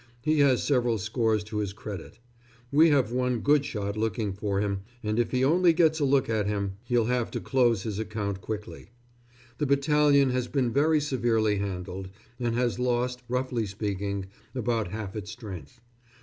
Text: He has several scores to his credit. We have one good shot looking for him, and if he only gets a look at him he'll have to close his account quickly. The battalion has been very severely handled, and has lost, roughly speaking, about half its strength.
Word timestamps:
He 0.23 0.39
has 0.39 0.63
several 0.63 0.97
scores 0.97 1.43
to 1.43 1.57
his 1.59 1.73
credit. 1.73 2.17
We 2.71 2.89
have 2.89 3.11
one 3.11 3.41
good 3.41 3.63
shot 3.63 3.95
looking 3.95 4.33
for 4.33 4.59
him, 4.59 4.79
and 5.03 5.19
if 5.19 5.29
he 5.29 5.43
only 5.43 5.73
gets 5.73 5.99
a 5.99 6.05
look 6.05 6.27
at 6.27 6.47
him 6.47 6.71
he'll 6.85 7.05
have 7.05 7.29
to 7.29 7.39
close 7.39 7.83
his 7.83 7.99
account 7.99 8.41
quickly. 8.41 8.89
The 9.59 9.67
battalion 9.67 10.31
has 10.31 10.47
been 10.47 10.73
very 10.73 10.99
severely 11.01 11.59
handled, 11.59 12.09
and 12.39 12.55
has 12.55 12.79
lost, 12.79 13.21
roughly 13.29 13.67
speaking, 13.67 14.25
about 14.55 14.87
half 14.87 15.15
its 15.15 15.29
strength. 15.29 15.79